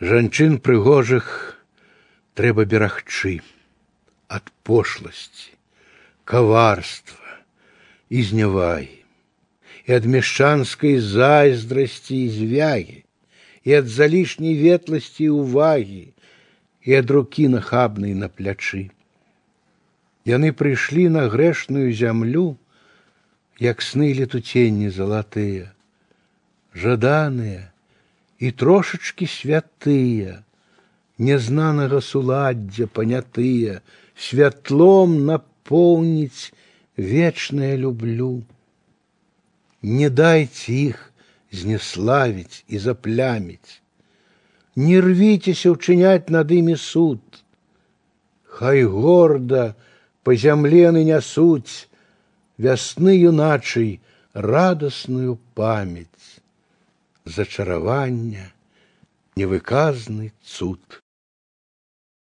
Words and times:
Жанчын 0.00 0.58
прыгожых 0.60 1.56
трэба 2.36 2.66
берагчы 2.68 3.40
ад 4.28 4.50
пошласці, 4.62 5.54
каварства 6.28 7.40
і 8.12 8.22
знявагі, 8.22 9.00
і 9.88 9.96
ад 9.96 10.04
мяшчанскай 10.04 10.98
зайздрасці 11.00 12.16
і 12.16 12.28
звягі, 12.28 12.98
і 13.64 13.78
ад 13.78 13.88
залішняй 13.88 14.58
ветласці 14.60 15.24
і 15.24 15.32
ўвагі, 15.38 16.04
і 16.84 16.90
ад 17.00 17.10
рукі 17.10 17.48
нахабнай 17.48 18.12
на 18.12 18.28
плячы. 18.28 18.90
Яны 20.28 20.52
прыйшлі 20.52 21.08
на 21.14 21.24
грэшную 21.32 21.88
зямлю, 21.96 22.58
як 23.62 23.80
сны 23.80 24.12
летуценні 24.12 24.92
залатыя, 24.92 25.72
жаданыя 26.76 27.69
і 28.40 28.50
трошачкі 28.50 29.26
святыя, 29.26 30.42
нязнанага 31.18 32.00
суладдзя 32.04 32.86
панятыя, 32.92 33.80
святлом 34.16 35.24
напоўніць 35.30 36.52
вечнае 36.96 37.76
люблю. 37.80 38.44
Не 39.82 40.10
дайце 40.10 40.72
іх 40.72 41.00
знеславіць 41.52 42.64
і 42.68 42.78
запляміць. 42.78 43.80
Не 44.76 45.00
рвіцеся 45.00 45.72
ўчыняць 45.72 46.28
над 46.28 46.52
імі 46.52 46.76
суд. 46.76 47.20
Хай 48.44 48.84
горда 48.84 49.72
па 50.24 50.36
зямлены 50.36 51.04
нясуць 51.04 51.88
вясны 52.60 53.16
юначай 53.16 54.00
радасную 54.34 55.38
памяць 55.54 56.39
зачаравання, 57.31 58.51
невыказны 59.35 60.31
цуд. 60.43 61.01